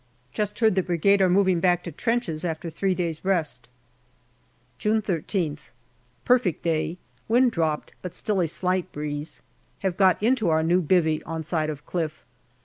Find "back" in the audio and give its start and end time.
1.59-1.83